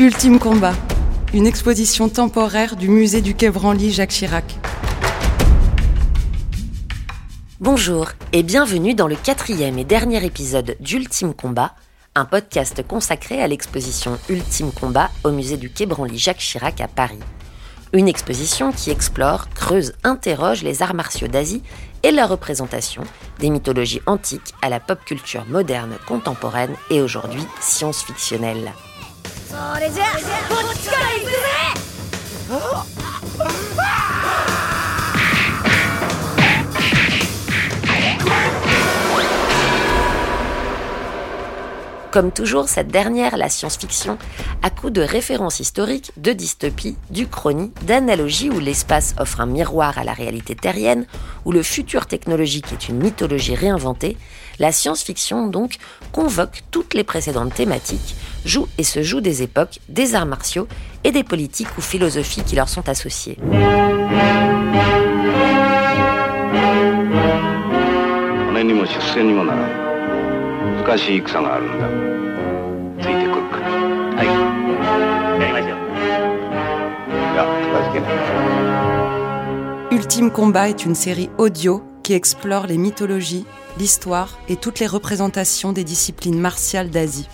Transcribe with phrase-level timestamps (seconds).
[0.00, 0.74] Ultime combat,
[1.34, 4.44] une exposition temporaire du musée du Quai Branly Jacques Chirac.
[7.58, 11.74] Bonjour et bienvenue dans le quatrième et dernier épisode d'Ultime Combat,
[12.14, 16.86] un podcast consacré à l'exposition Ultime Combat au musée du Quai Branly Jacques Chirac à
[16.86, 17.18] Paris.
[17.92, 21.64] Une exposition qui explore, creuse, interroge les arts martiaux d'Asie
[22.04, 23.02] et leur représentation,
[23.40, 28.72] des mythologies antiques à la pop culture moderne, contemporaine et aujourd'hui science-fictionnelle.
[29.48, 31.38] それじゃこっちから行くぜ。
[42.18, 44.18] Comme toujours, cette dernière, la science-fiction,
[44.64, 50.02] à coup de références historiques, de dystopies, d'uchronies, d'analogies où l'espace offre un miroir à
[50.02, 51.06] la réalité terrienne,
[51.44, 54.16] où le futur technologique est une mythologie réinventée,
[54.58, 55.76] la science-fiction donc
[56.10, 60.66] convoque toutes les précédentes thématiques, joue et se joue des époques, des arts martiaux
[61.04, 63.38] et des politiques ou philosophies qui leur sont associées.
[80.08, 83.44] Ultime Combat est une série audio qui explore les mythologies,
[83.78, 87.28] l'histoire et toutes les représentations des disciplines martiales d'Asie.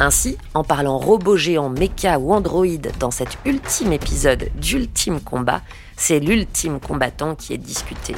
[0.00, 5.62] Ainsi, en parlant robot géant, méca ou androïde dans cet ultime épisode d'Ultime Combat,
[5.96, 8.14] c'est l'ultime combattant qui est discuté.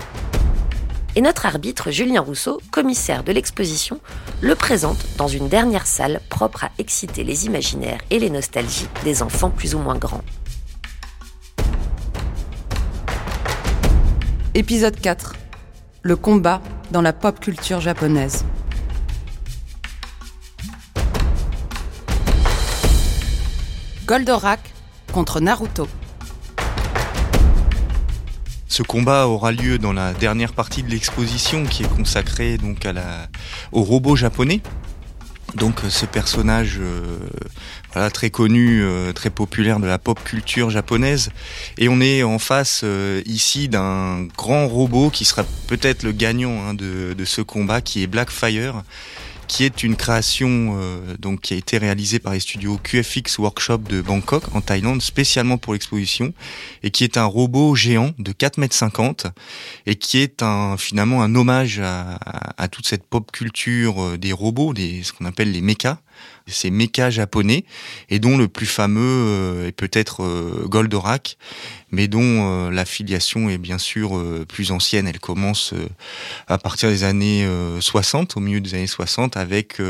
[1.14, 4.00] Et notre arbitre, Julien Rousseau, commissaire de l'exposition,
[4.40, 9.22] le présente dans une dernière salle propre à exciter les imaginaires et les nostalgies des
[9.22, 10.24] enfants plus ou moins grands.
[14.62, 15.34] Épisode 4.
[16.02, 18.44] Le combat dans la pop culture japonaise.
[24.06, 24.60] Goldorak
[25.12, 25.88] contre Naruto.
[28.68, 32.92] Ce combat aura lieu dans la dernière partie de l'exposition qui est consacrée donc à
[33.72, 34.60] au robot japonais.
[35.54, 37.18] Donc euh, ce personnage euh,
[37.92, 41.30] voilà, très connu, euh, très populaire de la pop culture japonaise.
[41.78, 42.84] Et on est en face
[43.26, 48.02] ici d'un grand robot qui sera peut-être le gagnant hein, de, de, ce combat, qui
[48.02, 48.82] est Blackfire,
[49.52, 53.78] qui est une création euh, donc qui a été réalisée par les studios QFX Workshop
[53.86, 56.32] de Bangkok en Thaïlande spécialement pour l'exposition
[56.82, 59.26] et qui est un robot géant de 4 mètres 50
[59.84, 60.42] et qui est
[60.78, 62.18] finalement un hommage à,
[62.56, 65.98] à, toute cette pop culture euh, des robots, des ce qu'on appelle les mechas
[66.46, 67.64] ces mechas japonais,
[68.08, 71.36] et dont le plus fameux euh, est peut-être euh, Goldorak,
[71.90, 75.06] mais dont euh, la filiation est bien sûr plus ancienne.
[75.06, 75.74] Elle commence
[76.48, 77.46] à partir des années
[77.80, 79.80] 60, au milieu des années 60, avec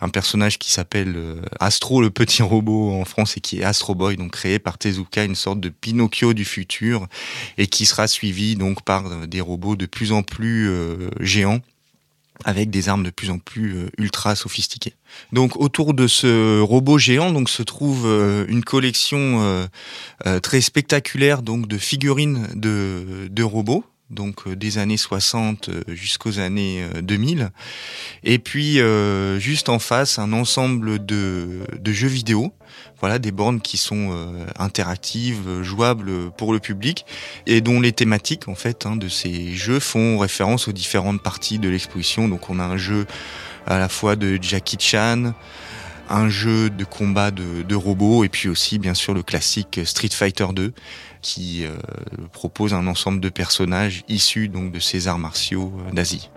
[0.00, 1.16] un personnage qui s'appelle
[1.60, 5.24] Astro, le petit robot en France, et qui est Astro Boy, donc créé par Tezuka,
[5.24, 7.06] une sorte de Pinocchio du futur,
[7.58, 10.70] et qui sera suivi donc par des robots de plus en plus
[11.20, 11.60] géants
[12.44, 14.94] avec des armes de plus en plus euh, ultra sophistiquées.
[15.32, 19.66] Donc autour de ce robot géant donc se trouve euh, une collection
[20.26, 26.84] euh, très spectaculaire donc de figurines de, de robots donc des années 60 jusqu'aux années
[27.02, 27.50] 2000
[28.22, 28.78] et puis
[29.38, 32.52] juste en face un ensemble de, de jeux vidéo
[33.00, 37.04] voilà, des bornes qui sont euh, interactives, jouables pour le public
[37.46, 41.58] et dont les thématiques en fait hein, de ces jeux font référence aux différentes parties
[41.58, 42.28] de l'exposition.
[42.28, 43.06] Donc on a un jeu
[43.66, 45.34] à la fois de Jackie Chan,
[46.08, 50.46] un jeu de combat de, robots et puis aussi bien sûr le classique Street Fighter
[50.52, 50.72] 2
[51.22, 51.76] qui euh,
[52.32, 56.30] propose un ensemble de personnages issus donc de ces arts martiaux euh, d'Asie.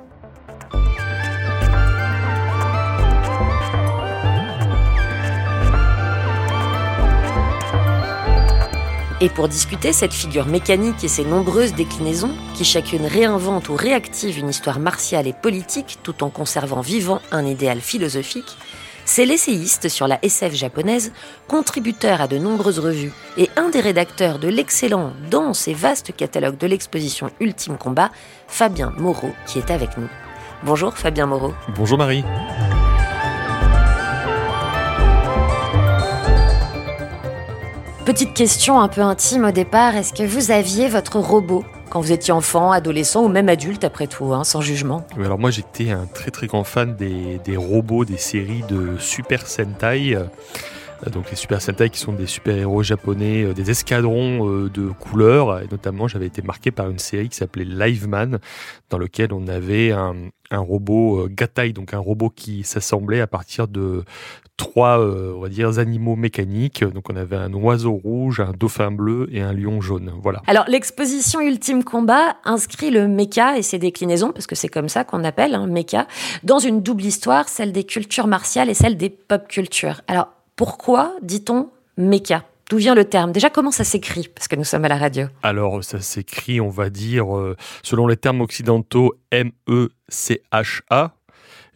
[9.19, 14.37] Et pour discuter cette figure mécanique et ses nombreuses déclinaisons, qui chacune réinvente ou réactive
[14.37, 18.57] une histoire martiale et politique tout en conservant vivant un idéal philosophique,
[19.07, 21.13] c'est l'essayiste sur la SF japonaise,
[21.47, 26.57] contributeur à de nombreuses revues et un des rédacteurs de l'excellent, dense et vaste catalogue
[26.57, 28.11] de l'exposition Ultime Combat,
[28.47, 30.09] Fabien Moreau, qui est avec nous.
[30.63, 31.53] Bonjour Fabien Moreau.
[31.75, 32.23] Bonjour Marie.
[38.05, 41.63] Petite question un peu intime au départ, est-ce que vous aviez votre robot?
[41.89, 45.51] Quand vous étiez enfant, adolescent ou même adulte après tout, hein, sans jugement Alors moi
[45.51, 50.17] j'étais un très très grand fan des, robots des séries de Super Sentai.
[51.11, 55.61] Donc les Super Sentai qui sont des super-héros japonais, des escadrons de couleurs.
[55.61, 58.39] Et notamment, j'avais été marqué par une série qui s'appelait Live Man,
[58.89, 60.15] dans lequel on avait un,
[60.51, 64.03] robot Gatai, donc un robot qui s'assemblait à partir de
[64.57, 66.83] trois, euh, on va dire, animaux mécaniques.
[66.83, 70.11] Donc on avait un oiseau rouge, un dauphin bleu et un lion jaune.
[70.21, 70.41] Voilà.
[70.47, 75.03] Alors l'exposition Ultime Combat inscrit le mecha et ses déclinaisons, parce que c'est comme ça
[75.03, 76.07] qu'on appelle un hein, mecha,
[76.43, 80.01] dans une double histoire, celle des cultures martiales et celle des pop cultures.
[80.07, 83.31] Alors pourquoi dit-on mecha D'où vient le terme?
[83.31, 84.27] Déjà, comment ça s'écrit?
[84.27, 85.27] Parce que nous sommes à la radio.
[85.41, 91.13] Alors, ça s'écrit, on va dire, euh, selon les termes occidentaux, M-E-C-H-A,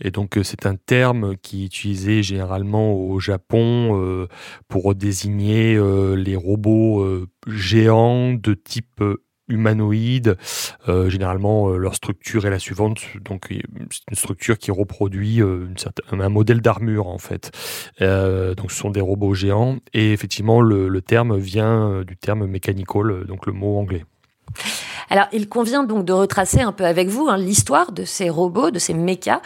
[0.03, 4.27] et donc euh, c'est un terme qui est utilisé généralement au Japon euh,
[4.67, 5.79] pour désigner
[6.17, 9.01] les robots géants de type
[9.51, 10.37] humanoïde.
[10.87, 13.01] généralement, leur structure est la suivante.
[13.23, 15.41] Donc, c'est une structure qui reproduit
[15.77, 17.51] certaine, un modèle d'armure, en fait.
[17.99, 19.77] donc, ce sont des robots géants.
[19.93, 24.05] Et effectivement, le, le terme vient du terme mechanical, donc le mot anglais.
[25.09, 28.71] Alors, il convient donc de retracer un peu avec vous hein, l'histoire de ces robots,
[28.71, 29.41] de ces mechas.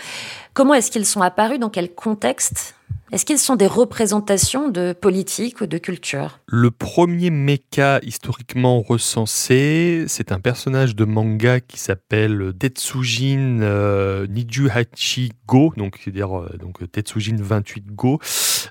[0.54, 1.60] Comment est-ce qu'ils sont apparus?
[1.60, 2.76] Dans quel contexte?
[3.12, 6.40] Est-ce qu'ils sont des représentations de politique ou de culture?
[6.48, 15.34] Le premier mecha historiquement recensé, c'est un personnage de manga qui s'appelle Tetsujin euh, Nijuhachi
[15.46, 18.20] Go, donc c'est-à-dire euh, donc Tetsujin 28 Go,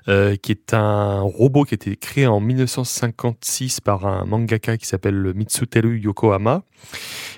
[0.07, 4.85] euh, qui est un robot qui a été créé en 1956 par un mangaka qui
[4.85, 6.63] s'appelle Mitsuteru Yokohama.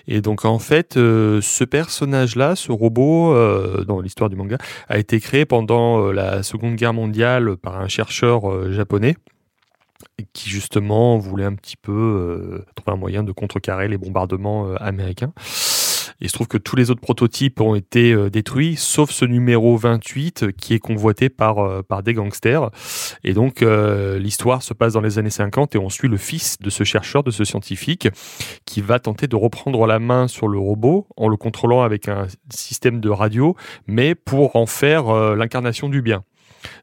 [0.08, 4.58] Et donc en fait, euh, ce personnage-là, ce robot, euh, dans l'histoire du manga,
[4.88, 9.16] a été créé pendant la Seconde Guerre mondiale par un chercheur japonais
[10.34, 15.34] qui justement voulait un petit peu trouver un moyen de contrecarrer les bombardements américains.
[16.20, 19.78] Il se trouve que tous les autres prototypes ont été euh, détruits, sauf ce numéro
[19.78, 22.72] 28 euh, qui est convoité par, euh, par des gangsters.
[23.24, 26.70] Et donc, l'histoire se passe dans les années 50 et on suit le fils de
[26.70, 28.08] ce chercheur, de ce scientifique,
[28.66, 32.28] qui va tenter de reprendre la main sur le robot en le contrôlant avec un
[32.50, 33.56] système de radio,
[33.88, 36.24] mais pour en faire l'incarnation du bien.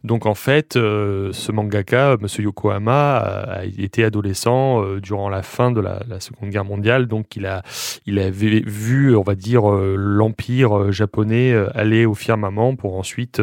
[0.02, 5.70] Donc en fait, euh, ce mangaka, Monsieur Yokohama, a, été adolescent euh, durant la fin
[5.70, 7.62] de la, Seconde Guerre mondiale, donc il a,
[8.08, 13.40] avait vu, on va dire, euh, l'empire japonais aller au firmament pour ensuite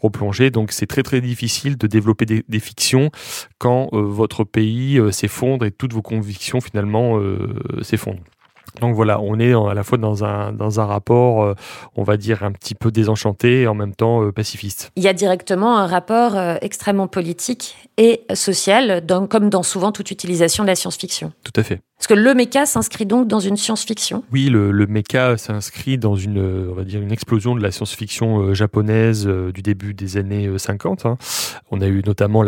[0.00, 0.50] replonger.
[0.50, 3.10] Donc c'est très très difficile de développer des fictions
[3.58, 7.20] quand votre pays s'effondre et toutes vos convictions finalement
[7.82, 8.22] s'effondrent.
[8.80, 11.54] Donc voilà, on est à la fois dans un, dans un rapport, euh,
[11.96, 14.90] on va dire, un petit peu désenchanté et en même temps euh, pacifiste.
[14.96, 20.10] Il y a directement un rapport euh, extrêmement politique et social, comme dans souvent toute
[20.10, 21.32] utilisation de la science-fiction.
[21.44, 21.80] Tout à fait.
[22.04, 24.24] Parce que le méca s'inscrit donc dans une science-fiction.
[24.30, 28.52] Oui, le, le méca s'inscrit dans une, on va dire, une explosion de la science-fiction
[28.52, 31.06] japonaise du début des années 50.
[31.06, 31.16] Hein.
[31.70, 32.44] On a eu notamment,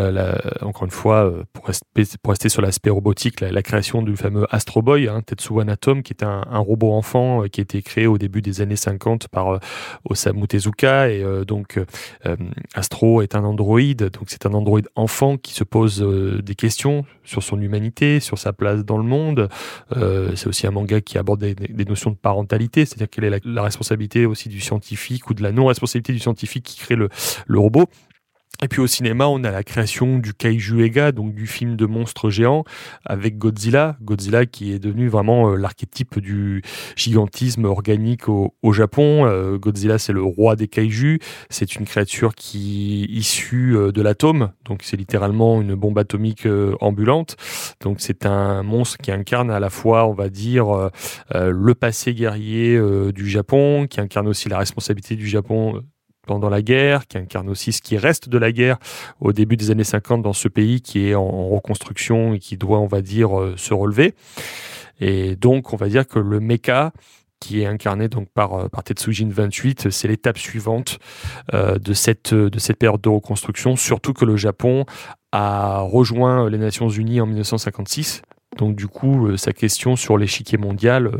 [0.60, 5.22] encore une fois, pour rester, sur l'aspect robotique, la, création du fameux Astro Boy, hein,
[5.24, 8.76] Tetsuo Anatom, qui un, robot enfant euh, qui a été créé au début des années
[8.76, 9.58] 50 par euh,
[10.04, 11.08] Osamu Tezuka.
[11.08, 11.80] Et euh, donc,
[12.74, 16.02] Astro est un androïde, donc c'est un androïde enfant qui se pose
[16.42, 19.45] des questions sur son humanité, sur sa place dans le monde.
[20.34, 24.26] C'est aussi un manga qui aborde des, notions de parentalité, c'est-à-dire quelle est la, responsabilité
[24.26, 27.08] aussi du scientifique ou de la non-responsabilité du scientifique qui crée le,
[27.46, 27.86] le robot.
[28.62, 31.84] Et puis au cinéma, on a la création du Kaiju Ega, donc du film de
[31.84, 32.64] monstres géants,
[33.04, 33.96] avec Godzilla.
[34.00, 36.62] Godzilla qui est devenu vraiment euh, l'archétype du
[36.96, 39.26] gigantisme organique au, Japon.
[39.26, 41.18] Euh, Godzilla, c'est le roi des Kaiju.
[41.50, 46.48] C'est une créature qui est issue euh, de l'atome, donc c'est littéralement une bombe atomique
[46.80, 47.36] ambulante.
[47.80, 50.90] Donc c'est un monstre qui incarne à la fois, on va dire,
[51.34, 52.80] le passé guerrier
[53.12, 55.82] du Japon, qui incarne aussi la responsabilité du Japon
[56.26, 58.78] pendant la guerre, qui incarne aussi ce qui reste de la guerre
[59.20, 62.78] au début des années 50 dans ce pays qui est en reconstruction et qui doit,
[62.78, 64.14] on va dire, euh, se relever.
[65.00, 66.92] Et donc, on va dire que le mecha,
[67.40, 70.98] qui est incarné donc par, euh, par Tetsujin 28, c'est l'étape suivante
[71.54, 74.84] euh, de, cette, de cette période de reconstruction, surtout que le Japon
[75.32, 78.22] a rejoint les Nations Unies en 1956.
[78.56, 81.10] Donc du coup, sa question sur l'échiquier mondial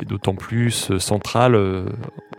[0.00, 1.54] est d'autant plus centrale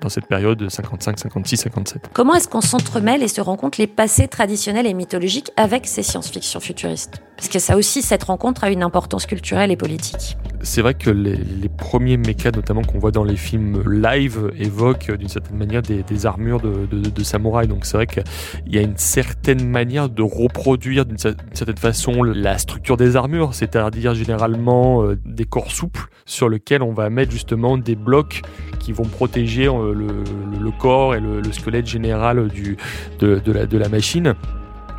[0.02, 2.10] dans cette période 55, 56, 57.
[2.14, 6.60] Comment est-ce qu'on s'entremêle et se rencontre les passés traditionnels et mythologiques avec ces science-fiction
[6.60, 7.22] futuristes?
[7.36, 10.38] Parce que ça aussi, cette rencontre a une importance culturelle et politique.
[10.62, 15.30] C'est vrai que les, premiers mechas, notamment qu'on voit dans les films live, évoquent d'une
[15.30, 17.68] certaine manière des, armures de, de, samouraï.
[17.68, 18.24] Donc c'est vrai qu'il
[18.66, 24.07] y a une certaine manière de reproduire d'une certaine façon la structure des armures, c'est-à-dire
[24.14, 28.42] généralement euh, des corps souples sur lesquels on va mettre justement des blocs
[28.80, 32.78] qui vont protéger euh, le, corps et le, squelette général du,
[33.20, 34.36] de, la, de la machine.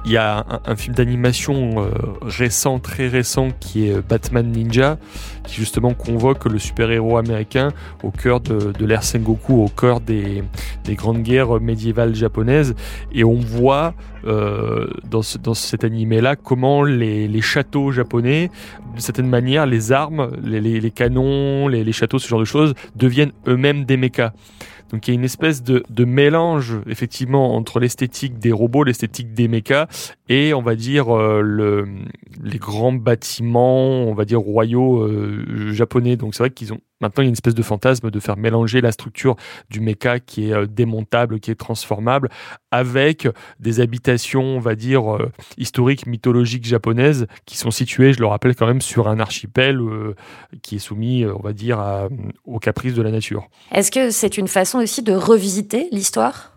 [0.05, 1.91] Il y a un, film d'animation euh,
[2.23, 4.97] récent, très récent, qui est Batman Ninja,
[5.45, 10.45] qui justement convoque le super-héros américain au cœur de, l'ère Sengoku, au cœur des,
[10.89, 12.75] grandes guerres médiévales japonaises.
[13.13, 18.51] Et on voit euh, dans, cet animé-là comment les, châteaux japonais,
[18.93, 23.85] d'une certaine manière, les armes, les, canons, les, châteaux, ce genre de choses, deviennent eux-mêmes
[23.85, 24.33] des mechas.
[24.91, 29.49] Donc il y a une espèce de, mélange effectivement entre l'esthétique des robots, l'esthétique des
[29.49, 29.87] mechas
[30.29, 31.87] et on va dire euh, le,
[32.43, 36.17] les grands bâtiments, on va dire royaux euh, japonais.
[36.17, 38.37] Donc c'est vrai qu'ils ont Maintenant, il y a une espèce de fantasme de faire
[38.37, 39.37] mélanger la structure
[39.71, 42.29] du mecha qui est euh, démontable, qui est transformable,
[42.71, 43.29] avec
[43.61, 48.57] des habitations, on va dire, euh, historiques, mythologiques japonaises, qui sont situées, je le rappelle
[48.57, 50.15] quand même, sur un archipel euh,
[50.63, 52.09] qui est soumis, on va dire,
[52.45, 53.49] aux caprices de la nature.
[53.73, 56.55] Est-ce que c'est une façon aussi de revisiter l'histoire?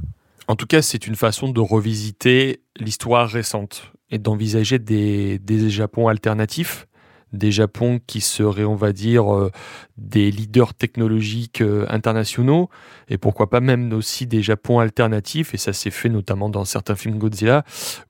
[0.48, 6.08] En tout cas, c'est une façon de revisiter l'histoire récente et d'envisager des, des Japons
[6.08, 6.88] alternatifs
[7.34, 9.52] des Japons qui seraient, on va dire, euh,
[9.98, 12.70] des leaders technologiques euh, internationaux,
[13.10, 16.96] et pourquoi pas même aussi des Japons alternatifs, et ça s'est fait notamment dans certains
[16.96, 17.64] films Godzilla,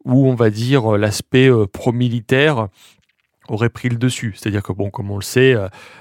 [0.06, 2.68] où on va dire euh, l'aspect pro-militaire
[3.48, 4.34] aurait pris le dessus.
[4.38, 5.56] C'est-à-dire que, bon, comme on le sait,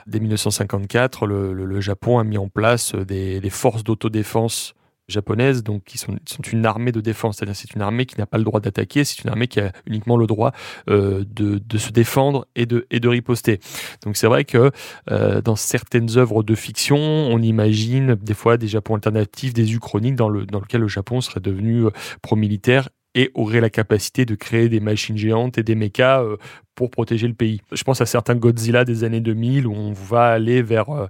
[0.07, 4.75] dès 1954, le, Japon a mis en place des forces d'autodéfense
[5.11, 6.17] japonaises, donc qui sont,
[6.53, 7.37] une armée de défense.
[7.37, 9.73] C'est-à-dire c'est une armée qui n'a pas le droit d'attaquer, c'est une armée qui a
[9.87, 10.53] uniquement le droit
[10.89, 13.61] euh, de, se défendre et de, riposter.
[14.05, 14.71] Donc c'est vrai que
[15.11, 20.17] euh, dans certaines œuvres de fiction, on imagine des fois des Japons alternatifs, des uchroniques
[20.17, 21.91] dans, le, dans lequel le Japon serait devenu euh,
[22.23, 26.37] pro-militaire et aurait la capacité de créer des machines géantes et des mechas euh,
[26.81, 27.61] pour protéger le pays.
[27.73, 31.09] Je pense à certains Godzilla des années 2000 où on va aller vers, euh,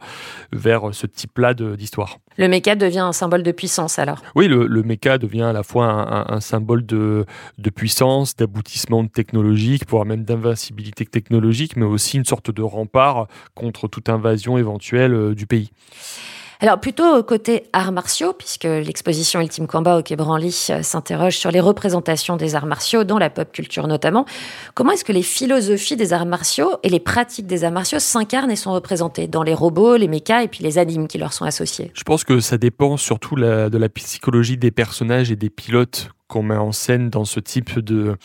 [0.52, 2.19] vers ce type-là d'histoire.
[2.38, 4.23] Le mecha devient un symbole de puissance alors?
[4.35, 7.26] Oui, le, le mecha devient à la fois un, symbole de,
[7.59, 13.88] de puissance, d'aboutissement technologique, voire même d'invincibilité technologique, mais aussi une sorte de rempart contre
[13.88, 15.71] toute invasion éventuelle euh, du pays.
[16.62, 21.50] Alors plutôt côté arts martiaux, puisque l'exposition Ultime Combat au Quai Branly euh, s'interroge sur
[21.50, 24.26] les représentations des arts martiaux, dans la pop culture notamment.
[24.75, 28.50] Comment est-ce que les philosophies des arts martiaux et les pratiques des arts martiaux s'incarnent
[28.50, 31.47] et sont représentées dans les robots, les mechas et puis les animes qui leur sont
[31.47, 31.93] associés?
[31.95, 36.42] Je pense que ça dépend surtout de la psychologie des personnages et des pilotes qu'on
[36.42, 38.16] met en scène dans ce type de,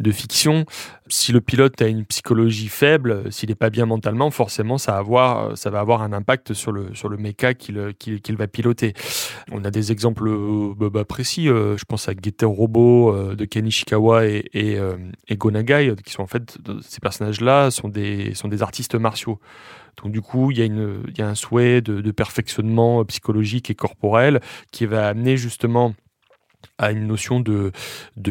[0.00, 0.66] de fiction.
[1.08, 4.98] Si le pilote a une psychologie faible, s'il n'est pas bien mentalement, forcément, ça va
[4.98, 8.92] avoir, ça va avoir un impact sur le, sur le méca qu'il va piloter.
[9.52, 11.48] On a des exemples euh, bah, bah, précis.
[11.48, 14.78] Euh, je pense à Getter Robo euh, de Ken Ishikawa et, et,
[15.28, 19.38] et, Gonagai, qui sont en fait, ces personnages-là sont des, sont des artistes martiaux.
[20.02, 23.76] Donc du coup, il y a, y a un souhait de, de perfectionnement psychologique et
[23.76, 24.40] corporel
[24.72, 25.94] qui va amener justement
[26.78, 27.72] à une notion de,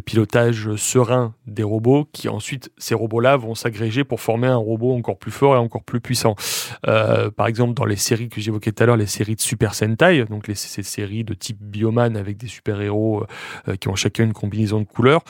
[0.06, 5.18] pilotage serein des robots qui ensuite ces robots-là vont s'agréger pour former un robot encore
[5.18, 6.36] plus fort et encore plus puissant.
[6.88, 9.75] Euh, par exemple dans les séries que j'évoquais tout à l'heure, les séries de Super
[9.75, 13.24] Sentai, donc ces séries de type Bioman avec des super-héros
[13.68, 15.22] euh, qui ont chacun une combinaison de couleurs,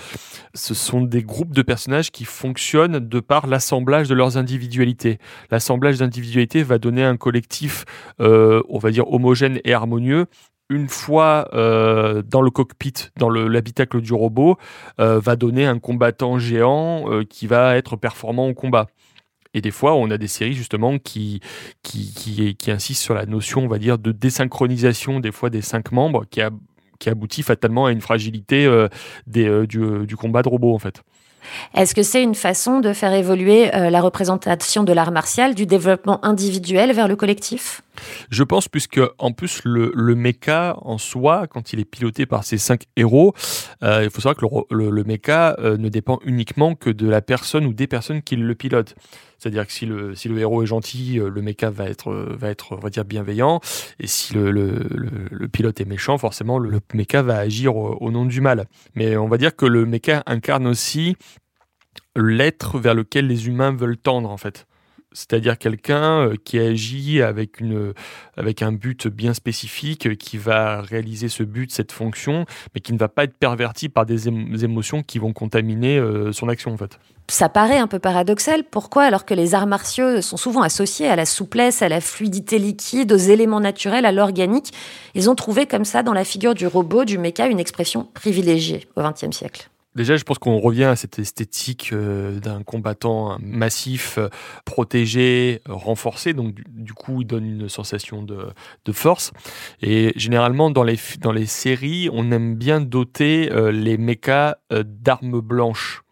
[0.53, 5.19] ce sont des groupes de personnages qui fonctionnent de par l'assemblage de leurs individualités.
[5.51, 7.85] L'assemblage d'individualités va donner un collectif,
[8.19, 10.27] euh, on va dire homogène et harmonieux
[10.69, 14.57] une fois euh, dans le cockpit, dans l'habitacle du robot,
[14.99, 18.87] euh, va donner un combattant géant euh, qui va être performant au combat.
[19.53, 21.39] Et des fois, on a des séries justement qui,
[21.83, 26.25] qui, insistent sur la notion, on va dire, de désynchronisation des fois des cinq membres,
[26.31, 26.41] qui,
[26.97, 28.67] qui aboutit fatalement à une fragilité
[29.27, 31.03] du combat de robot en fait.
[31.75, 35.65] Est-ce que c'est une façon de faire évoluer euh, la représentation de l'art martial du
[35.65, 37.81] développement individuel vers le collectif?
[38.29, 42.57] Je pense, puisque en plus le, mecha en soi, quand il est piloté par ces
[42.57, 43.33] cinq héros,
[43.83, 47.21] euh, il faut savoir que le, le, mecha euh, ne dépend uniquement que de la
[47.21, 48.95] personne ou des personnes qui le pilotent.
[49.43, 52.77] C'est-à-dire que si le, si le héros est gentil, le mecha va être, va être,
[52.77, 53.59] on va dire, bienveillant.
[53.99, 58.39] Et si le, le pilote est méchant, forcément, le, mecha va agir au, nom du
[58.39, 58.67] mal.
[58.95, 61.17] Mais on va dire que le mecha incarne aussi
[62.15, 64.65] l'être vers lequel les humains veulent tendre en fait.
[65.11, 67.93] C'est-à-dire quelqu'un euh, qui agit avec, une,
[68.35, 72.97] avec un but bien spécifique, qui va réaliser ce but, cette fonction, mais qui ne
[72.97, 76.97] va pas être perverti par des émotions qui vont contaminer euh, son action en fait.
[77.29, 78.63] Ça paraît un peu paradoxal.
[78.63, 82.59] Pourquoi alors que les arts martiaux sont souvent associés à la souplesse, à la fluidité
[82.59, 84.73] liquide, aux éléments naturels, à l'organique
[85.15, 88.87] Ils ont trouvé comme ça dans la figure du robot, du méca, une expression privilégiée
[88.95, 89.69] au XXe siècle.
[89.95, 94.27] Déjà, je pense qu'on revient à cette esthétique euh, d'un combattant massif, euh,
[94.65, 96.33] protégé, renforcé.
[96.33, 98.53] Donc, du, coup, il donne une sensation de,
[98.91, 99.31] force.
[99.81, 105.41] Et généralement, dans les, dans les séries, on aime bien doter euh, les mechas d'armes
[105.41, 106.02] blanches.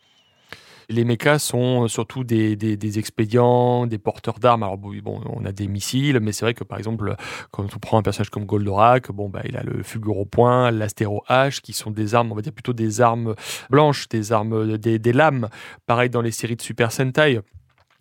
[0.92, 4.64] Les mechas sont surtout des, expédients, des porteurs d'armes.
[4.64, 4.92] Alors bon,
[5.26, 7.16] on a des missiles, mais c'est vrai que par exemple,
[7.52, 10.70] quand on prend un personnage comme Goldorak, bon bah il a le Fulgure au point,
[10.70, 13.36] l'Astéro H, qui sont des armes, on va dire plutôt des armes
[13.70, 15.48] blanches, des armes, des, des lames.
[15.86, 17.40] Pareil dans les séries de Super Sentai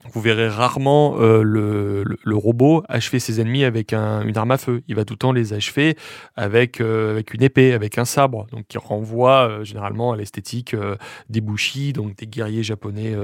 [0.08, 4.82] vous verrez rarement euh, le, robot achever ses ennemis avec un, une arme à feu.
[4.88, 5.96] Il va tout le temps les achever
[6.36, 10.74] avec, euh, une épée, avec un sabre, donc qui renvoie euh, généralement à l'esthétique
[11.28, 13.14] des bushi, donc des guerriers japonais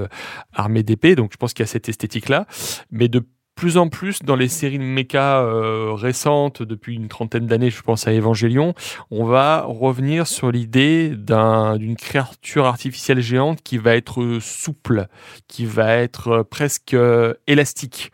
[0.53, 1.15] armés d'épée.
[1.15, 2.45] Donc je pense qu'il y a cette esthétique-là.
[2.91, 3.23] Mais de
[3.57, 7.81] plus en plus dans les séries de mecha euh, récentes, depuis une trentaine d'années, je
[7.81, 8.75] pense à Evangelion,
[9.09, 15.07] on va revenir sur l'idée d'une créature artificielle géante qui va être souple,
[15.47, 18.11] qui va être presque euh, élastique.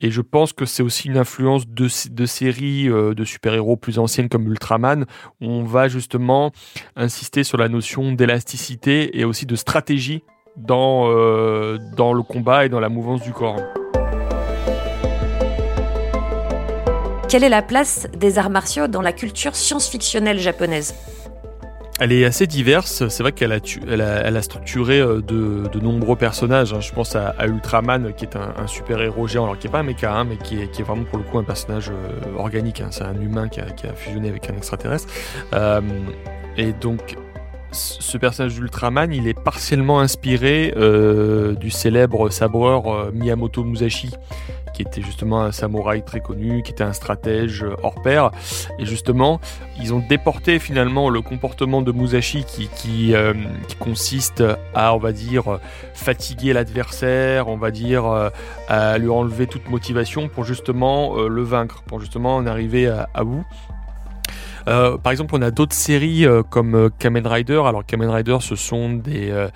[0.00, 1.86] Et je pense que c'est aussi une influence de,
[2.26, 5.06] séries euh, de super-héros plus anciennes comme Ultraman,
[5.40, 6.50] où on va justement
[6.96, 10.24] insister sur la notion d'élasticité et aussi de stratégie
[10.56, 11.08] dans,
[11.96, 13.60] dans le combat et dans la mouvance du corps.
[17.28, 20.94] Quelle est la place des arts martiaux dans la culture science-fictionnelle japonaise
[22.00, 23.06] elle est assez diverse.
[23.08, 26.72] C'est vrai qu'elle a, structuré euh, de, nombreux personnages.
[26.72, 26.80] Hein.
[26.80, 30.12] Je pense à, Ultraman, qui est un, super-héros géant, alors qui n'est pas un mecha,
[30.12, 32.80] hein, mais qui est, vraiment pour le coup un personnage euh, organique.
[32.80, 32.88] Hein.
[32.90, 35.08] C'est un humain qui a, fusionné avec un extraterrestre.
[35.52, 35.80] Euh,
[36.56, 37.16] et donc,
[37.74, 40.72] ce personnage d'Ultraman, il est partiellement inspiré
[41.60, 44.10] du célèbre sabreur Miyamoto Musashi,
[44.74, 48.30] qui était justement un samouraï très connu, qui était un stratège euh, hors pair.
[48.78, 49.40] Et justement,
[49.80, 53.32] ils ont déporté finalement le comportement de Musashi qui, euh,
[53.78, 54.42] consiste
[54.74, 55.58] à, on va dire,
[55.94, 58.30] fatiguer l'adversaire, on va dire, euh,
[58.68, 63.24] à lui enlever toute motivation pour justement le vaincre, pour justement en arriver à, à
[63.24, 63.44] bout.
[64.68, 67.62] Euh, par exemple, on a d'autres séries euh, comme euh, Kamen Rider.
[67.66, 69.48] Alors Kamen Rider, ce sont des,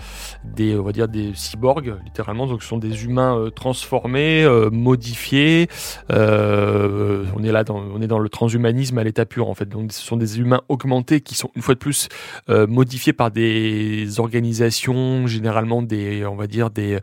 [0.44, 2.46] des, on va dire des cyborgs, littéralement.
[2.46, 5.68] Donc, ce sont des humains transformés, modifiés.
[6.10, 9.68] on est là, dans, on est dans le transhumanisme à l'état pur, en fait.
[9.68, 12.08] Donc, ce sont des humains augmentés qui sont une fois de plus
[12.48, 16.98] modifiés par des organisations, généralement des, on va dire des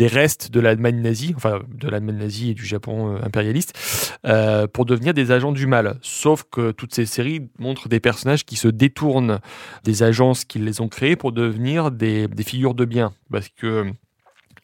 [0.00, 3.74] des restes de l'Allemagne nazie, enfin de l'Allemagne nazie et du Japon impérialiste,
[4.72, 5.98] pour devenir des agents du mal.
[6.00, 9.40] Sauf que toutes ces séries montre des personnages qui se détournent
[9.84, 13.12] des agences qui les ont créées pour devenir des, des figures de bien.
[13.30, 13.92] Parce que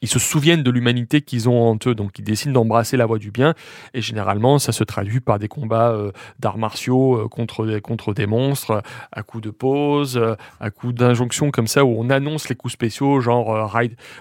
[0.07, 3.19] ils se souviennent de l'humanité qu'ils ont en eux, donc ils décident d'embrasser la voie
[3.19, 3.55] du bien,
[3.93, 8.27] et généralement ça se traduit par des combats euh, d'arts martiaux euh, contre, contre des
[8.27, 12.55] monstres, à coups de pause, euh, à coups d'injonctions comme ça, où on annonce les
[12.55, 13.69] coups spéciaux, genre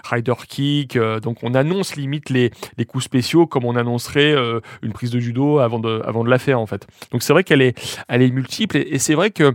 [0.02, 4.34] Rider Kick, donc on annonce limite les, les coups spéciaux comme on annoncerait
[4.82, 6.88] une prise de judo avant de, avant de la faire en fait.
[7.12, 9.54] Donc c'est vrai qu'elle est, elle est multiple, et c'est vrai que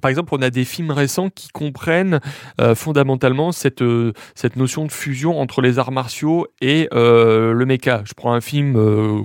[0.00, 2.20] par exemple, on a des films récents qui comprennent
[2.60, 7.66] euh, fondamentalement cette, euh, cette notion de fusion entre les arts martiaux et euh, le
[7.66, 8.02] mecha.
[8.04, 8.74] Je prends un film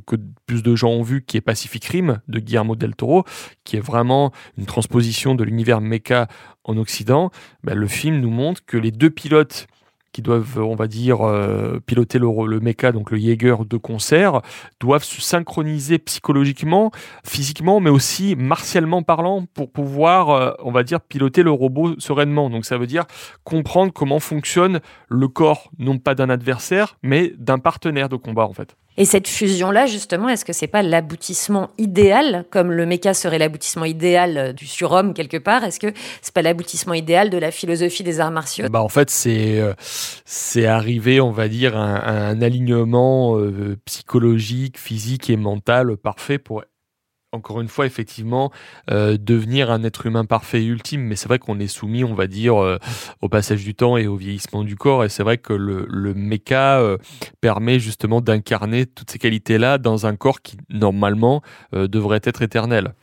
[0.06, 3.23] que plus de gens ont vu qui est Pacific Rim de Guillermo del Toro,
[3.63, 6.27] qui est vraiment une transposition de l'univers mecha
[6.63, 7.32] en Occident.
[7.63, 9.67] Ben, le film nous montre que les deux pilotes
[10.17, 14.41] qui doivent, on va dire, euh, piloter le, le mecha, donc le Jaeger de concert,
[14.80, 16.89] doivent se synchroniser psychologiquement,
[17.23, 22.49] physiquement, mais aussi martialement parlant pour pouvoir, euh, on va dire, piloter le robot sereinement.
[22.49, 23.06] Donc ça veut dire
[23.43, 28.53] comprendre comment fonctionne le corps, non pas d'un adversaire, mais d'un partenaire de combat, en
[28.53, 28.75] fait.
[28.97, 33.86] Et cette fusion-là, justement, est-ce que c'est pas l'aboutissement idéal, comme le méca serait l'aboutissement
[33.86, 35.63] idéal euh, du surhomme quelque part?
[35.63, 38.67] Est-ce que c'est pas l'aboutissement idéal de la philosophie des arts martiaux?
[38.69, 45.29] Bah en fait, c'est euh, arriver, on va dire, à un, alignement euh, psychologique, physique
[45.29, 46.63] et mental parfait pour
[47.33, 48.51] encore une fois, effectivement,
[48.89, 51.01] euh, devenir un être humain parfait et ultime.
[51.01, 52.77] Mais c'est vrai qu'on est soumis, on va dire, euh,
[53.21, 55.03] au passage du temps et au vieillissement du corps.
[55.03, 56.97] Et c'est vrai que le, le méca euh,
[57.41, 61.41] permet justement d'incarner toutes ces qualités-là dans un corps qui, normalement,
[61.73, 62.93] devrait être éternel.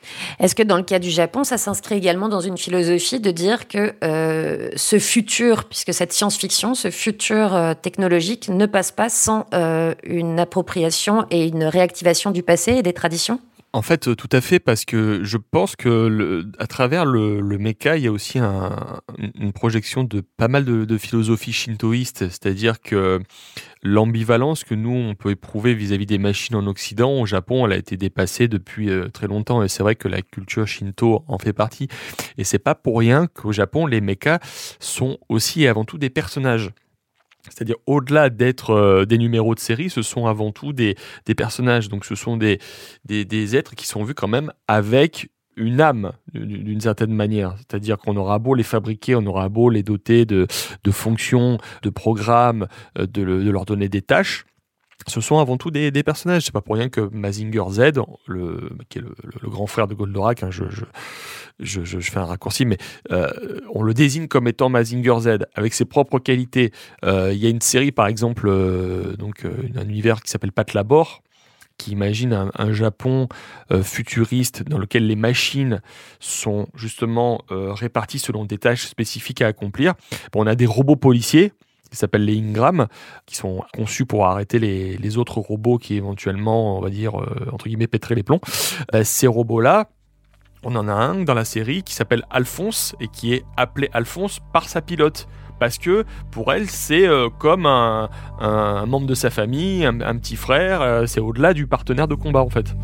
[0.40, 3.68] Est-ce que dans le cas du Japon, ça s'inscrit également dans une philosophie de dire
[3.68, 3.94] que
[4.76, 9.46] ce futur, puisque cette science-fiction, ce futur technologique ne passe pas sans
[10.04, 13.40] une appropriation et une réactivation du passé et des traditions?
[13.74, 17.96] En fait, tout à fait, parce que je pense que à travers le, le mecha,
[17.96, 23.20] il y a aussi une projection de pas mal de, philosophie shintoïste, c'est-à-dire que
[23.82, 27.76] l'ambivalence que nous, on peut éprouver vis-à-vis des machines en Occident, au Japon, elle a
[27.76, 31.52] été dépassée depuis euh, très longtemps, et c'est vrai que la culture shinto en fait
[31.52, 31.88] partie.
[32.38, 34.38] Et c'est pas pour rien qu'au Japon, les mechas
[34.78, 36.70] sont aussi et avant tout des personnages.
[37.48, 40.96] C'est-à-dire, au-delà d'être euh, des numéros de série, ce sont avant tout des,
[41.36, 41.88] personnages.
[41.88, 42.58] Donc, ce sont des,
[43.56, 47.54] êtres qui sont vus quand même avec une âme, d'une certaine manière.
[47.58, 50.46] C'est-à-dire qu'on aura beau les fabriquer, on aura beau les doter de,
[50.90, 52.66] fonctions, de programmes,
[52.98, 54.46] euh, de leur donner des tâches
[55.06, 56.44] ce sont avant tout des, des personnages.
[56.44, 57.80] C'est pas pour rien que Mazinger Z,
[58.26, 59.14] le, qui est le,
[59.48, 62.78] grand frère de Goldorak, hein, je, fais un raccourci, mais
[63.10, 63.30] euh,
[63.72, 66.72] on le désigne comme étant Mazinger Z, avec ses propres qualités.
[67.04, 70.72] Euh, il y a une série, par exemple, euh, donc un univers qui s'appelle Pat
[70.72, 71.22] Labor,
[71.76, 73.28] qui imagine un, un Japon
[73.82, 75.82] futuriste dans lequel les machines
[76.20, 79.94] sont justement réparties selon des tâches spécifiques à accomplir.
[80.32, 81.52] Bon, on a des robots policiers
[81.94, 82.88] qui s'appellent les Ingram,
[83.24, 87.66] qui sont conçus pour arrêter les, autres robots qui éventuellement, on va dire, euh, entre
[87.66, 88.40] guillemets, pèteraient les plombs.
[88.94, 89.88] Euh, ces robots-là,
[90.64, 94.40] on en a un dans la série qui s'appelle Alphonse et qui est appelé Alphonse
[94.52, 95.28] par sa pilote.
[95.60, 98.08] Parce que pour elle, c'est euh, comme un,
[98.86, 102.74] membre de sa famille, un petit frère, c'est au-delà du partenaire de combat en fait.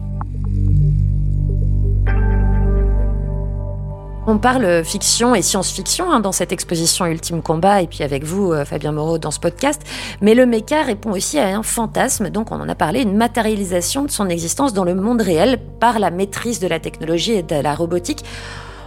[4.31, 8.53] On parle fiction et science-fiction hein, dans cette exposition Ultime Combat et puis avec vous,
[8.53, 9.83] euh, Fabien Moreau, dans ce podcast.
[10.21, 14.05] Mais le méca répond aussi à un fantasme, donc on en a parlé, une matérialisation
[14.05, 17.57] de son existence dans le monde réel par la maîtrise de la technologie et de
[17.57, 18.25] la robotique.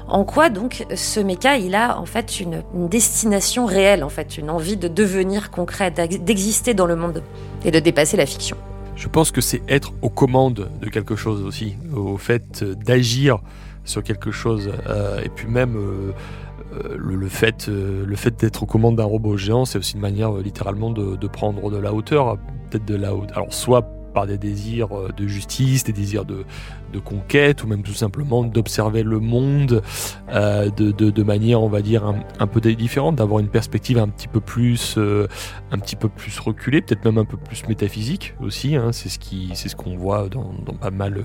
[0.08, 4.38] En quoi donc ce méca, il a en fait une, une, destination réelle, en fait,
[4.38, 7.21] une envie de devenir concret, d'exister dans le monde
[7.65, 8.56] et de dépasser la fiction?
[8.95, 13.39] Je pense que c'est être aux commandes de quelque chose aussi, au fait d'agir
[13.85, 14.71] sur quelque chose.
[14.87, 16.13] Euh, et puis même euh,
[16.73, 20.33] euh, le, fait, le fait d'être aux commandes d'un robot géant, c'est aussi une manière
[20.33, 22.37] littéralement de, de, prendre de la hauteur,
[22.69, 23.37] peut-être de la hauteur.
[23.37, 26.45] Alors soit par des désirs euh, de justice, des désirs de,
[27.04, 29.82] conquête, ou même tout simplement d'observer le monde
[30.32, 32.06] euh, de, manière, on va dire,
[32.39, 35.28] un, peu différente, d'avoir une perspective un petit peu plus, euh,
[35.71, 38.76] un petit peu plus reculée, peut-être même un peu plus métaphysique aussi.
[38.76, 38.91] Hein.
[38.91, 41.23] c'est ce qui, c'est ce qu'on voit dans, dans, pas mal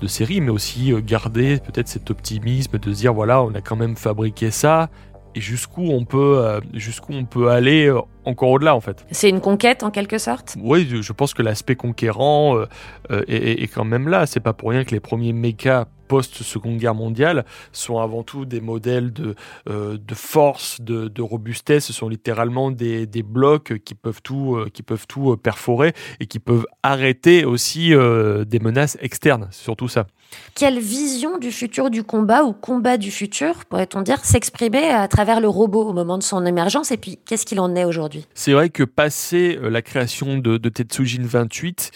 [0.00, 3.76] de séries, mais aussi garder peut-être cet optimisme de se dire voilà, on a quand
[3.76, 4.88] même fabriqué ça
[5.38, 9.06] et jusqu'où on peut euh, jusqu'où on peut aller euh, encore au-delà en fait.
[9.12, 10.56] C'est une conquête en quelque sorte?
[10.60, 12.66] Oui, je pense que l'aspect conquérant euh,
[13.28, 14.26] est, est, quand même là.
[14.26, 18.60] C'est pas pour rien que les premiers mechas post-seconde guerre mondiale sont avant tout des
[18.60, 19.36] modèles de,
[19.68, 21.84] euh, de force, de, de, robustesse.
[21.84, 26.40] Ce sont littéralement des, des blocs qui peuvent tout, qui peuvent tout perforer et qui
[26.40, 29.48] peuvent arrêter aussi des menaces externes.
[29.50, 30.06] C'est surtout ça.
[30.54, 35.40] Quelle vision du futur du combat ou combat du futur, pourrait-on dire, s'exprimer à travers
[35.40, 38.26] le robot au moment de son émergence et puis qu'est-ce qu'il en est aujourd'hui?
[38.34, 41.90] C'est vrai que passé la création de, de Tetsujin 28,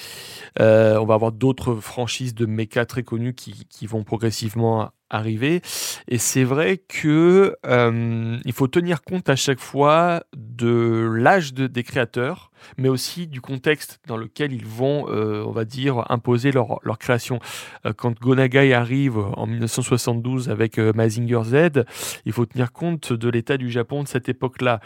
[0.60, 5.60] euh, on va avoir d'autres franchises de méca très connues qui vont progressivement arriver.
[6.08, 11.66] Et c'est vrai que euh, il faut tenir compte à chaque fois de l'âge de,
[11.66, 16.50] des créateurs, mais aussi du contexte dans lequel ils vont, euh, on va dire, imposer
[16.50, 17.40] leur, création.
[17.84, 21.84] Euh, quand Gonagai arrive en 1972 avec Mazinger Z,
[22.24, 24.80] il faut tenir compte de l'état du Japon de cette époque-là.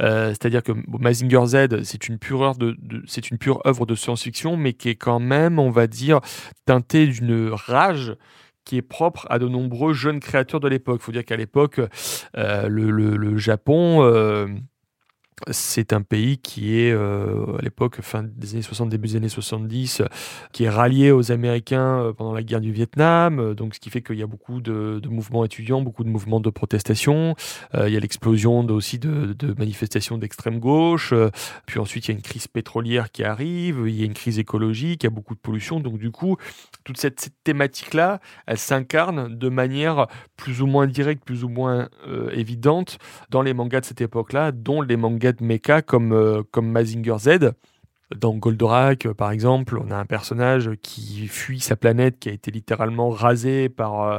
[0.00, 5.58] C'est-à-dire que Mazinger Z, c'est une pure œuvre de science-fiction, mais qui est quand même,
[5.58, 6.20] on va dire,
[6.64, 8.16] teintée d'une rage
[8.66, 10.98] qui est propre à de nombreux jeunes créateurs de l'époque.
[11.00, 11.80] Il faut dire qu'à l'époque,
[12.36, 14.48] euh, le, Japon euh,
[15.50, 19.28] c'est un pays qui est, euh, à l'époque, fin des années 60, début des années
[19.28, 20.02] 70,
[20.52, 23.38] qui est rallié aux Américains euh, pendant la guerre du Vietnam.
[23.38, 26.40] Euh, donc, ce qui fait qu'il y a beaucoup de, mouvements étudiants, beaucoup de mouvements
[26.40, 27.34] de protestation.
[27.74, 31.12] il y a l'explosion aussi de, manifestations d'extrême gauche.
[31.66, 33.84] puis ensuite, il y a une crise pétrolière qui arrive.
[33.86, 35.02] Il y a une crise écologique.
[35.02, 35.80] Il y a beaucoup de pollution.
[35.80, 36.36] Donc, du coup,
[36.84, 41.88] toute cette, thématique-là, elle s'incarne de manière plus ou moins directe, plus ou moins
[42.32, 42.98] évidente
[43.30, 47.16] dans les mangas de cette époque-là, dont les mangas de mecha comme, euh, comme Mazinger
[47.18, 47.52] Z.
[48.14, 52.32] Dans Goldorak, euh, par exemple, on a un personnage qui fuit sa planète, qui a
[52.32, 54.18] été littéralement rasé par, euh,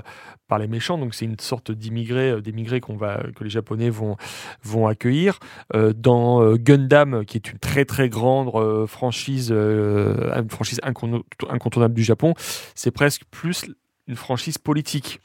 [0.50, 0.98] par les méchants.
[0.98, 2.34] Donc c'est une sorte d'immigré,
[2.82, 4.18] qu'on va, que les Japonais vont,
[4.62, 5.40] vont accueillir.
[5.74, 12.34] dans Gundam, qui est une très très grande franchise, une franchise incontournable du Japon,
[12.76, 13.66] c'est presque plus
[14.08, 15.22] une franchise politique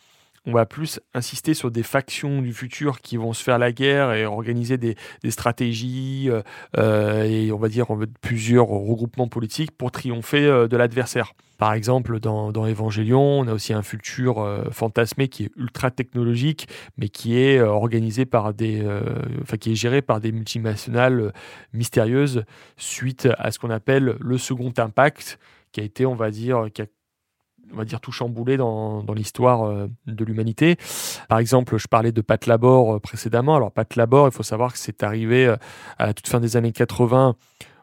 [0.46, 4.12] on va plus insister sur des factions du futur qui vont se faire la guerre
[4.12, 4.96] et organiser des,
[5.28, 6.42] stratégies euh,
[6.78, 7.86] euh, et on va dire
[8.20, 11.32] plusieurs regroupements politiques pour triompher euh, de l'adversaire.
[11.58, 16.66] Par exemple, dans, dans Evangelion, on a aussi un futur fantasmé qui est ultra technologique,
[16.96, 18.84] mais qui est organisé par des,
[19.42, 21.32] enfin qui est géré par des multinationales
[21.72, 22.42] mystérieuses
[22.76, 25.38] suite à ce qu'on appelle le second impact,
[25.70, 26.86] qui a été, on va dire, qui a
[27.72, 30.76] on va dire, tout chamboulé dans, l'histoire euh, de l'humanité.
[31.28, 33.56] Par exemple, je parlais de Pat Labor euh, précédemment.
[33.56, 35.56] Alors, Pat Labor, il faut savoir que c'est arrivé euh,
[35.98, 37.36] à la toute fin des années 80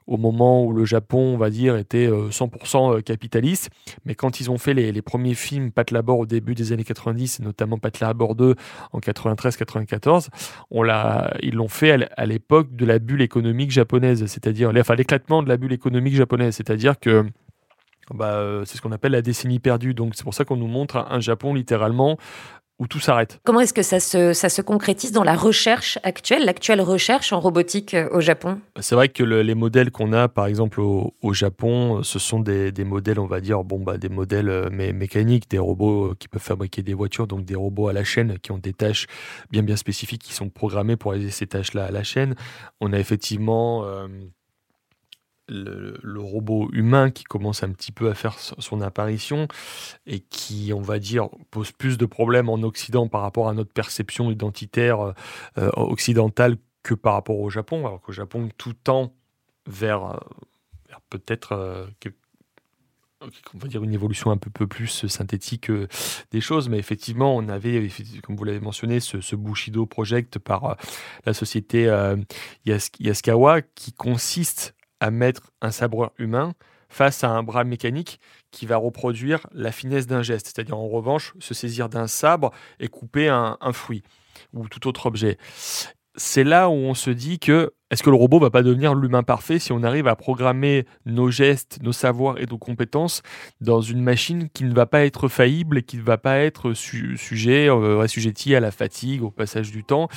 [0.07, 3.69] au moment où le Japon, on va dire, était 100% capitaliste.
[4.05, 7.39] Mais quand ils ont fait les, premiers films Pat Labor au début des années 90,
[7.39, 8.55] et notamment Pat Labor 2
[8.91, 10.29] en 93-94,
[11.43, 15.57] ils l'ont fait à l'époque de la bulle économique japonaise, c'est-à-dire enfin, l'éclatement de la
[15.57, 16.55] bulle économique japonaise.
[16.55, 17.25] C'est-à-dire que
[18.13, 19.93] bah, euh, c'est ce qu'on appelle la décennie perdue.
[19.93, 22.17] Donc c'est pour ça qu'on nous montre un Japon littéralement
[22.79, 23.39] où tout s'arrête.
[23.43, 27.41] Comment est-ce que ça se, ça se concrétise dans la recherche actuelle, l'actuelle recherche en
[27.41, 28.59] robotique euh, au Japon?
[28.79, 32.85] C'est vrai que les modèles qu'on a, par exemple, au, Japon, ce sont des, des,
[32.85, 36.81] modèles, on va dire, bon, bah, des modèles euh, mécaniques, des robots qui peuvent fabriquer
[36.81, 39.07] des voitures, donc des robots à la chaîne qui ont des tâches
[39.51, 42.35] bien, bien spécifiques qui sont programmées pour réaliser ces tâches-là à la chaîne.
[42.79, 43.83] On a effectivement
[45.49, 49.47] le, robot humain qui commence un petit peu à faire son apparition
[50.05, 53.71] et qui, on va dire, pose plus de problèmes en Occident par rapport à notre
[53.73, 55.13] perception identitaire euh,
[55.57, 59.13] euh, occidentale que par rapport au Japon, alors qu'au Japon, tout tend
[59.67, 60.17] vers, euh,
[61.09, 61.87] peut-être
[63.53, 65.69] on va dire une évolution un peu, plus synthétique
[66.31, 67.89] des choses, mais effectivement, on avait,
[68.23, 70.77] comme vous l'avez mentionné, ce, Bushido Project par
[71.25, 71.93] la société
[72.65, 76.53] Yaskawa qui consiste à mettre un sabreur humain
[76.89, 78.19] face à un bras mécanique
[78.51, 82.87] qui va reproduire la finesse d'un geste, c'est-à-dire en revanche se saisir d'un sabre et
[82.87, 84.03] couper un, fruit
[84.53, 85.37] ou tout autre objet.
[86.15, 89.23] C'est là où on se dit que est-ce que le robot va pas devenir l'humain
[89.23, 93.23] parfait si on arrive à programmer nos gestes, nos savoirs et nos compétences
[93.61, 96.73] dans une machine qui ne va pas être faillible et qui ne va pas être
[96.73, 100.07] sujet, euh, assujetti à la fatigue, au passage du temps?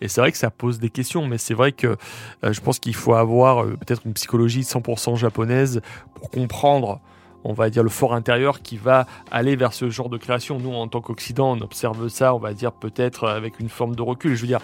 [0.00, 1.96] Et c'est vrai que ça pose des questions, mais c'est vrai que
[2.44, 5.82] euh, je pense qu'il faut avoir euh, peut-être une psychologie 100% japonaise
[6.14, 7.00] pour comprendre
[7.44, 10.58] on va dire, le fort intérieur qui va aller vers ce genre de création.
[10.58, 14.02] Nous, en tant qu'Occident, on observe ça, on va dire, peut-être avec une forme de
[14.02, 14.34] recul.
[14.34, 14.60] Je veux dire,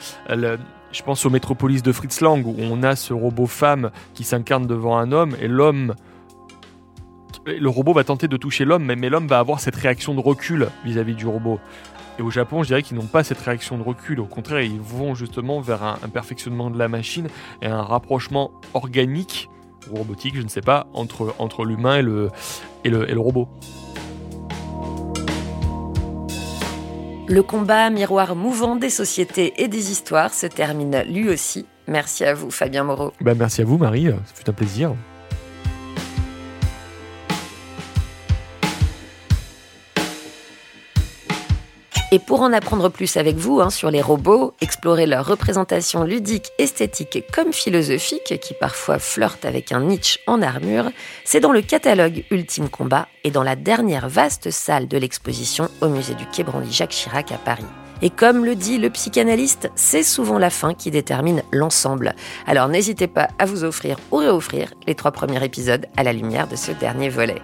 [0.94, 4.66] je pense au Métropolis de Fritz Lang, où on a ce robot femme qui s'incarne
[4.66, 5.94] devant un homme, et l'homme
[7.46, 10.68] le robot va tenter de toucher l'homme, mais, l'homme va avoir cette réaction de recul
[10.84, 11.58] vis-à-vis du robot.
[12.18, 14.20] Et au Japon, je dirais qu'ils n'ont pas cette réaction de recul.
[14.20, 17.26] Au contraire, ils vont justement vers un, un perfectionnement de la machine
[17.60, 19.50] et un rapprochement organique
[19.90, 22.30] ou robotique, je ne sais pas, entre, entre l'humain et le,
[22.84, 23.48] et, le, et le robot.
[27.26, 31.64] Le combat miroir mouvant des sociétés et des histoires se termine lui aussi.
[31.88, 33.12] Merci à vous, Fabien Moreau.
[33.22, 34.06] Ben, merci à vous, Marie.
[34.06, 34.94] Ça fut un plaisir.
[42.14, 46.52] Et pour en apprendre plus avec vous hein, sur les robots, explorer leur représentation ludique,
[46.60, 50.92] esthétique comme philosophique, qui parfois flirte avec un Nietzsche en armure,
[51.24, 55.88] c'est dans le catalogue Ultime Combat et dans la dernière vaste salle de l'exposition au
[55.88, 57.64] musée du Quai Jacques Chirac à Paris.
[58.00, 62.14] Et comme le dit le psychanalyste, c'est souvent la fin qui détermine l'ensemble.
[62.46, 66.46] Alors n'hésitez pas à vous offrir ou réoffrir les trois premiers épisodes à la lumière
[66.46, 67.42] de ce dernier volet.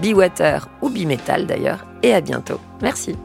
[0.00, 2.60] Be Water ou Be Metal d'ailleurs, et à bientôt.
[2.80, 3.16] Merci.